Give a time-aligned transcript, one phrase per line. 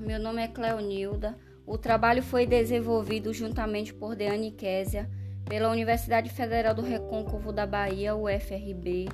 [0.00, 1.36] meu nome é Cleonilda.
[1.66, 5.10] O trabalho foi desenvolvido juntamente por Deane Késia,
[5.44, 9.08] pela Universidade Federal do Recôncavo da Bahia, UFRB.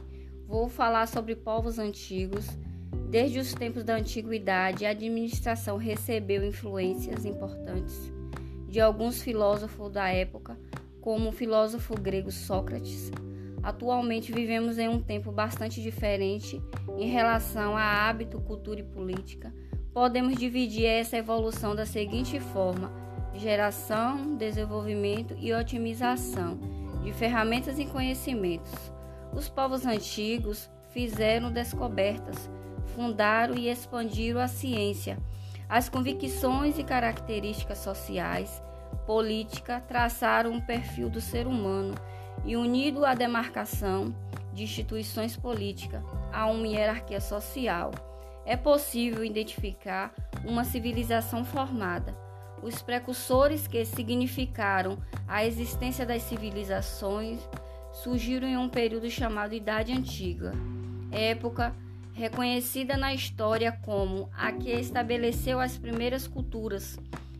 [0.46, 2.46] Vou falar sobre povos antigos.
[3.10, 8.12] Desde os tempos da antiguidade, a administração recebeu influências importantes
[8.68, 10.56] de alguns filósofos da época,
[11.00, 13.10] como o filósofo grego Sócrates.
[13.60, 16.62] Atualmente vivemos em um tempo bastante diferente
[16.96, 19.52] em relação a hábito, cultura e política
[19.94, 22.92] podemos dividir essa evolução da seguinte forma:
[23.32, 26.58] geração, desenvolvimento e otimização
[27.04, 28.72] de ferramentas e conhecimentos.
[29.32, 32.50] Os povos antigos fizeram descobertas,
[32.94, 35.16] fundaram e expandiram a ciência,
[35.68, 38.62] as convicções e características sociais,
[39.06, 41.94] política, traçaram um perfil do ser humano
[42.44, 44.14] e, unido à demarcação
[44.52, 47.90] de instituições políticas, a uma hierarquia social
[48.46, 50.14] é possível identificar
[50.44, 52.16] uma civilização formada.
[52.62, 57.40] Os precursores que significaram a existência das civilizações
[57.92, 60.52] surgiram em um período chamado Idade Antiga,
[61.10, 61.74] época
[62.12, 66.98] reconhecida na história como a que estabeleceu as primeiras culturas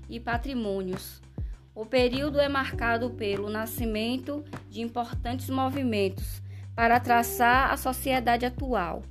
[0.09, 1.23] e patrimônios.
[1.75, 6.43] O período é marcado pelo nascimento de importantes movimentos
[6.75, 9.03] para traçar a sociedade atual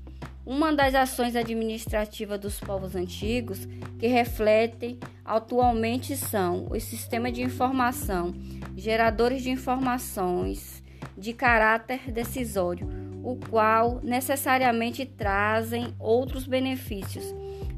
[0.46, 3.66] uma das ações administrativas dos povos antigos
[3.98, 8.34] que refletem atualmente são o sistema de informação,
[8.76, 10.84] geradores de informações
[11.18, 12.88] de caráter decisório,
[13.24, 17.24] o qual necessariamente trazem outros benefícios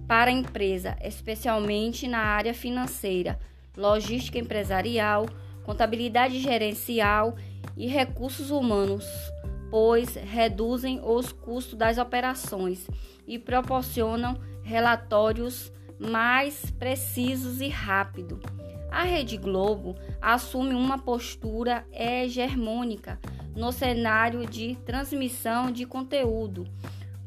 [0.08, 3.40] para a empresa, especialmente na área financeira,
[3.78, 5.28] logística empresarial,
[5.64, 7.36] contabilidade gerencial
[7.78, 9.06] e recursos humanos
[9.76, 12.88] pois reduzem os custos das operações
[13.28, 18.40] e proporcionam relatórios mais precisos e rápidos.
[18.90, 23.20] A Rede Globo assume uma postura hegemônica
[23.54, 26.66] no cenário de transmissão de conteúdo,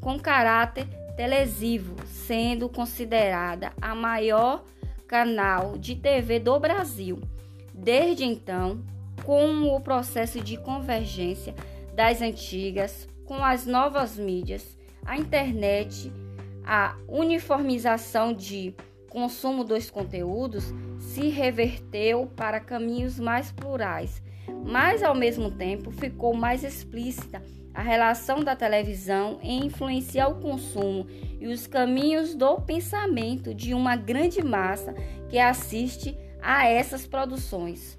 [0.01, 4.63] com caráter telesivo, sendo considerada a maior
[5.07, 7.21] canal de TV do Brasil.
[7.71, 8.83] Desde então,
[9.23, 11.53] com o processo de convergência
[11.99, 16.09] das antigas com as novas mídias, a internet,
[16.63, 18.73] a uniformização de
[19.09, 24.23] consumo dos conteúdos se reverteu para caminhos mais plurais,
[24.63, 27.43] mas ao mesmo tempo ficou mais explícita
[27.73, 31.05] a relação da televisão em influenciar o consumo
[31.37, 34.93] e os caminhos do pensamento de uma grande massa
[35.27, 37.93] que assiste a essas produções.